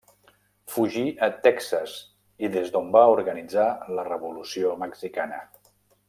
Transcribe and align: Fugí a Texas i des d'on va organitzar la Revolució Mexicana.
Fugí 0.75 1.03
a 1.27 1.29
Texas 1.47 1.93
i 2.47 2.51
des 2.57 2.73
d'on 2.75 2.89
va 2.97 3.03
organitzar 3.19 3.67
la 3.99 4.07
Revolució 4.11 4.73
Mexicana. 4.85 5.43